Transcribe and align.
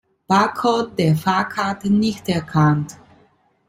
Barcode 0.27 0.95
der 0.97 1.15
Fahrkarte 1.15 1.91
nicht 1.93 2.27
erkannt. 2.27 2.97